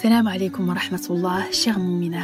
[0.00, 2.22] Salam alaikum wa rahmatullah, chère Moumina.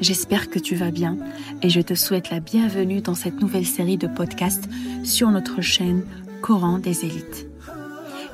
[0.00, 1.16] J'espère que tu vas bien
[1.62, 4.68] et je te souhaite la bienvenue dans cette nouvelle série de podcasts
[5.02, 6.04] sur notre chaîne
[6.40, 7.48] Coran des élites.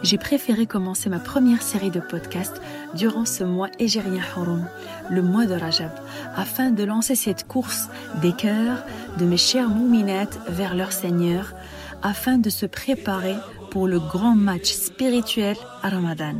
[0.02, 2.60] J'ai préféré commencer ma première série de podcasts
[2.94, 4.68] durant ce mois égérien Hurum,
[5.08, 5.92] le mois de Rajab,
[6.36, 7.88] afin de lancer cette course
[8.20, 8.84] des cœurs
[9.18, 11.54] de mes chères mouminettes vers leur Seigneur,
[12.02, 13.36] afin de se préparer
[13.70, 16.34] pour le grand match spirituel à Ramadan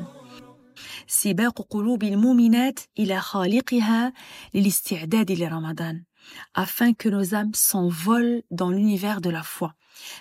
[1.08, 4.14] سباق قلوب المؤمنات إلى خالقها
[4.54, 6.04] للاستعداد لرمضان
[6.56, 9.72] afin que nos âmes s'envolent dans l'univers de la foi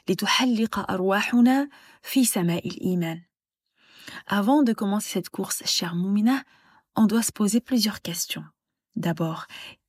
[0.08, 1.68] لتحلق أرواحنا
[2.02, 3.22] في سماء الإيمان
[4.26, 6.42] Avant de commencer cette course, chère Moumina,
[6.96, 8.44] on doit se poser plusieurs questions.
[8.96, 9.46] D'abord,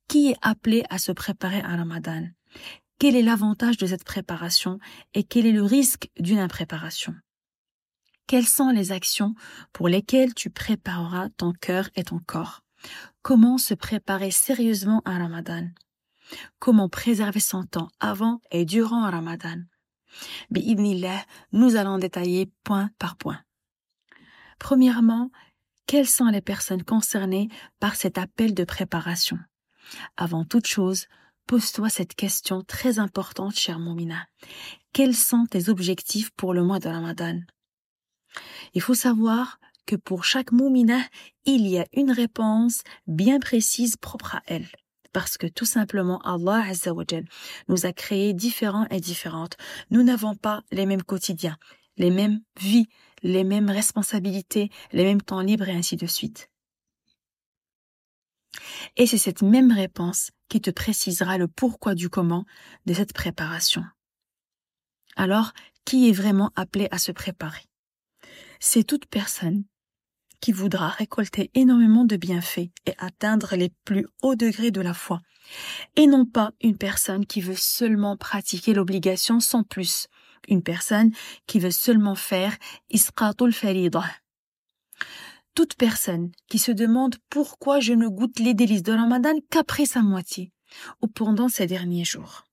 [0.08, 2.28] qui est appelé à se préparer à Ramadan
[2.98, 4.78] Quel est l'avantage de cette préparation
[5.14, 7.14] et quel est le risque d'une impréparation
[8.29, 9.33] Quelles sont les actions
[9.73, 12.61] pour lesquelles tu prépareras ton cœur et ton corps?
[13.23, 15.67] Comment se préparer sérieusement à Ramadan?
[16.59, 19.63] Comment préserver son temps avant et durant Ramadan?
[20.51, 23.39] Nous allons détailler point par point.
[24.59, 25.31] Premièrement,
[25.87, 29.39] quelles sont les personnes concernées par cet appel de préparation?
[30.17, 31.07] Avant toute chose,
[31.47, 34.27] pose-toi cette question très importante, cher Moumina.
[34.93, 37.39] Quels sont tes objectifs pour le mois de Ramadan?
[38.73, 41.01] Il faut savoir que pour chaque moumina,
[41.45, 44.67] il y a une réponse bien précise propre à elle.
[45.11, 47.25] Parce que tout simplement, Allah Azzawajal
[47.67, 49.57] nous a créés différents et différentes.
[49.89, 51.57] Nous n'avons pas les mêmes quotidiens,
[51.97, 52.87] les mêmes vies,
[53.23, 56.49] les mêmes responsabilités, les mêmes temps libres et ainsi de suite.
[58.95, 62.45] Et c'est cette même réponse qui te précisera le pourquoi du comment
[62.85, 63.83] de cette préparation.
[65.15, 65.53] Alors,
[65.85, 67.68] qui est vraiment appelé à se préparer?
[68.59, 69.63] C'est toute personne
[70.41, 75.21] qui voudra récolter énormément de bienfaits et atteindre les plus hauts degrés de la foi,
[75.95, 80.07] et non pas une personne qui veut seulement pratiquer l'obligation sans plus,
[80.47, 81.11] une personne
[81.45, 82.55] qui veut seulement faire
[82.89, 84.03] isqatul farida.
[85.55, 90.01] Toute personne qui se demande pourquoi je ne goûte les délices de Ramadan qu'après sa
[90.01, 90.53] moitié,
[91.01, 92.45] ou pendant ces derniers jours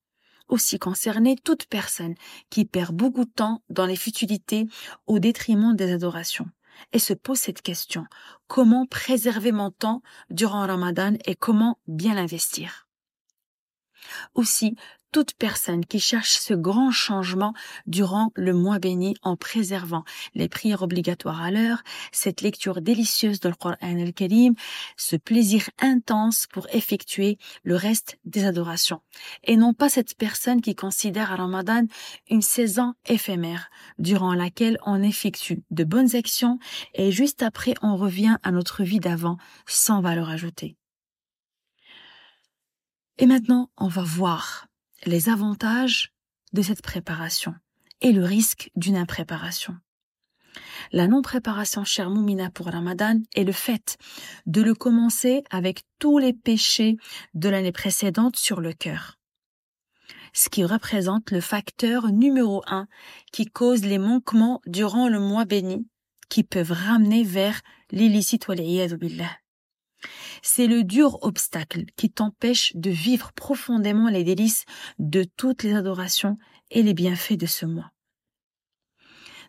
[0.49, 2.15] aussi concerner toute personne
[2.51, 4.67] qui perd beaucoup de temps dans les futilités
[5.07, 6.49] au détriment des adorations
[6.93, 8.07] et se pose cette question.
[8.47, 12.87] Comment préserver mon temps durant Ramadan et comment bien l'investir?
[14.35, 14.77] Aussi,
[15.17, 17.55] toute personne qui cherche ce grand changement
[17.87, 20.05] durant le mois béni en préservant
[20.35, 21.83] les prières obligatoires à l'heure,
[22.13, 24.53] cette lecture délicieuse de Coran al-Karim,
[24.99, 29.01] ce plaisir intense pour effectuer le reste des adorations.
[29.43, 31.87] Et non pas cette personne qui considère Ramadan
[32.29, 36.59] une saison éphémère durant laquelle on effectue de bonnes actions
[36.93, 40.77] et juste après on revient à notre vie d'avant sans valeur ajoutée.
[43.17, 44.67] Et maintenant, on va voir
[45.07, 46.13] les avantages
[46.53, 47.55] de cette préparation
[48.01, 49.77] et le risque d'une impréparation.
[50.93, 53.99] La non-préparation, chère Moumina, pour Ramadan est le fait
[54.47, 56.97] de le commencer avec tous les péchés
[57.35, 59.19] de l'année précédente sur le cœur.
[60.33, 62.87] Ce qui représente le facteur numéro un
[63.33, 65.87] qui cause les manquements durant le mois béni
[66.29, 69.39] qui peuvent ramener vers l'illicite billah.
[70.43, 74.65] C'est le dur obstacle qui t'empêche de vivre profondément les délices
[74.99, 76.39] de toutes les adorations
[76.71, 77.93] et les bienfaits de ce mois.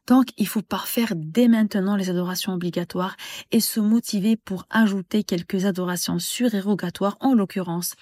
[0.08, 3.18] Donc, il faut parfaire dès maintenant les adorations obligatoires
[3.52, 7.94] et se motiver pour ajouter quelques adorations surérogatoires, en l'occurrence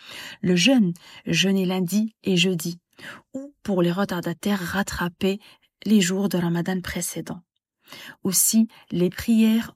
[0.41, 0.93] le jeûne,
[1.25, 2.79] jeûner lundi et jeudi,
[3.33, 5.39] ou pour les retardataires rattraper
[5.83, 7.41] les jours de Ramadan précédents.
[8.23, 9.75] Aussi, les prières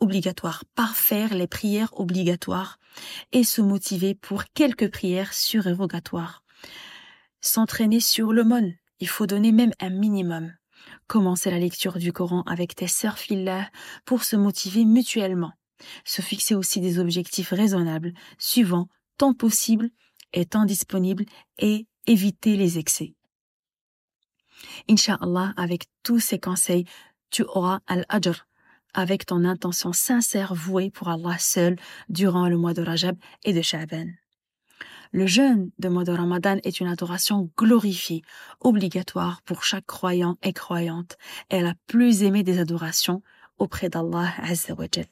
[0.00, 2.78] obligatoire, parfaire les prières obligatoires
[3.32, 6.42] et se motiver pour quelques prières surérogatoires.
[7.40, 10.52] S'entraîner sur mon, il faut donner même un minimum.
[11.06, 13.50] Commencer la lecture du Coran avec tes sœurs filles
[14.04, 15.52] pour se motiver mutuellement.
[16.04, 19.90] Se fixer aussi des objectifs raisonnables, suivant tant possible
[20.32, 21.24] et temps disponible
[21.58, 23.14] et éviter les excès.
[24.88, 26.84] Inch'Allah, avec tous ces conseils,
[27.30, 28.47] tu auras al-ajr,
[28.94, 31.76] avec ton intention sincère vouée pour Allah seul
[32.08, 34.06] durant le mois de Rajab et de Sha'ban.
[35.12, 38.22] Le jeûne de mois de Ramadan est une adoration glorifiée,
[38.60, 41.16] obligatoire pour chaque croyant et croyante,
[41.50, 43.22] et la plus aimée des adorations
[43.58, 45.06] auprès d'Allah Azzawajal.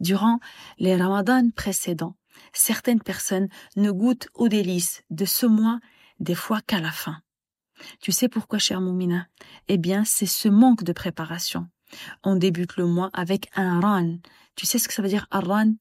[0.00, 0.40] Durant
[0.78, 2.16] les Ramadans précédents,
[2.52, 5.80] certaines personnes ne goûtent aux délices de ce mois
[6.20, 7.16] des fois qu'à la fin.
[8.00, 9.26] Tu sais pourquoi, cher Moumina?
[9.68, 11.68] Eh bien, c'est ce manque de préparation
[12.24, 14.16] On débute le mois avec un ran.
[14.56, 15.72] Tu sais ce que ça veut dire un ran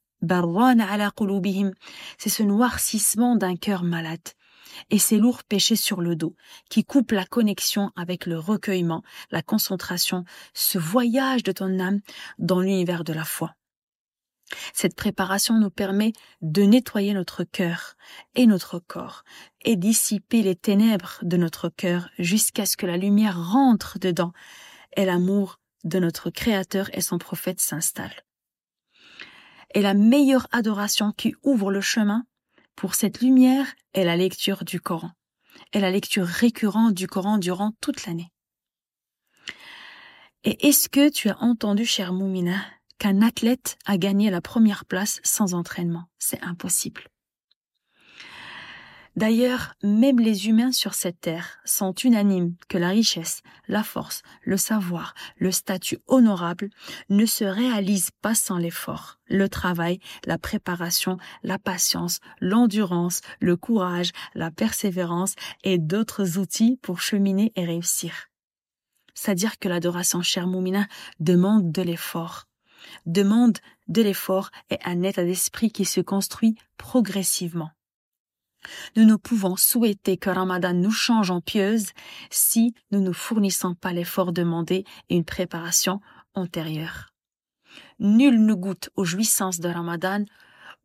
[2.17, 4.19] C'est ce noircissement d'un cœur malade
[4.89, 6.35] et ces lourds péchés sur le dos,
[6.69, 10.23] qui coupent la connexion avec le recueillement, la concentration,
[10.53, 12.01] ce voyage de ton âme
[12.37, 13.55] dans l'univers de la foi.
[14.73, 17.95] Cette préparation nous permet de nettoyer notre cœur
[18.35, 19.23] et notre corps
[19.65, 24.31] et dissiper les ténèbres de notre cœur jusqu'à ce que la lumière rentre dedans
[24.95, 28.23] et l'amour de notre Créateur et son prophète s'installe.
[29.73, 32.25] Et la meilleure adoration qui ouvre le chemin
[32.75, 35.11] pour cette lumière est la lecture du Coran,
[35.73, 38.31] et la lecture récurrente du Coran durant toute l'année.
[40.43, 42.63] Et est-ce que tu as entendu, cher Moumina,
[42.99, 46.05] qu'un athlète a gagné la première place sans entraînement?
[46.19, 47.07] C'est impossible.
[49.17, 54.57] D'ailleurs, même les humains sur cette terre sont unanimes que la richesse, la force, le
[54.57, 56.69] savoir, le statut honorable
[57.09, 59.97] ne se réalisent pas sans l'effort, le travail,
[60.27, 67.65] la préparation, la patience, l'endurance, le courage, la persévérance et d'autres outils pour cheminer et
[67.65, 68.27] réussir.
[69.15, 70.85] C'est-à-dire que l'adoration cher Moumina
[71.19, 72.45] demande de l'effort,
[73.07, 77.71] demande de l'effort et un état d'esprit qui se construit progressivement.
[78.95, 81.87] Nous ne pouvons souhaiter que Ramadan nous change en pieuse
[82.29, 85.99] si nous ne fournissons pas l'effort demandé et une préparation
[86.33, 87.13] antérieure.
[87.99, 90.23] Nul ne goûte aux jouissances de Ramadan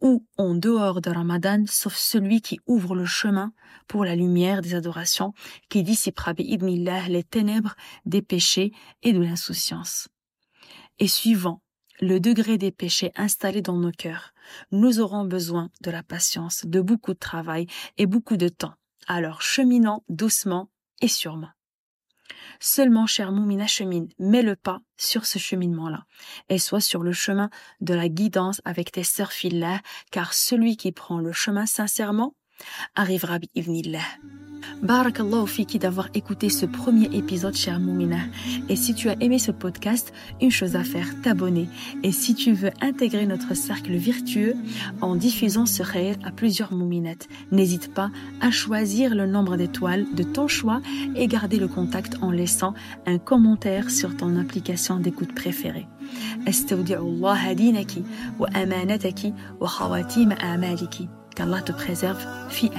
[0.01, 3.53] ou en dehors de Ramadan sauf celui qui ouvre le chemin
[3.87, 5.33] pour la lumière des adorations
[5.69, 7.75] qui dissipera les ténèbres
[8.05, 10.09] des péchés et de l'insouciance.
[10.99, 11.63] Et suivant
[12.03, 14.35] le degré des péchés installés dans nos cœurs,
[14.73, 18.75] nous aurons besoin de la patience, de beaucoup de travail et beaucoup de temps.
[19.07, 20.69] Alors cheminons doucement
[21.01, 21.51] et sûrement.
[22.59, 26.07] Seulement, cher Moumina, chemine, mets le pas sur ce cheminement-là,
[26.49, 27.51] et sois sur le chemin
[27.81, 29.65] de la guidance avec tes sœurs filles
[30.11, 32.35] car celui qui prend le chemin sincèrement
[32.95, 34.01] arrivera bi'ivnillah.
[34.83, 38.19] Barakallahu fiki d'avoir écouté ce premier épisode, cher Moumina.
[38.69, 41.69] Et si tu as aimé ce podcast, une chose à faire, t'abonner.
[42.03, 44.55] Et si tu veux intégrer notre cercle virtueux
[45.01, 48.11] en diffusant ce rêve à plusieurs Mouminettes, n'hésite pas
[48.41, 50.81] à choisir le nombre d'étoiles de ton choix
[51.17, 52.75] et garder le contact en laissant
[53.07, 55.87] un commentaire sur ton application d'écoute préférée.
[61.35, 62.71] qu'Allah te préserve fi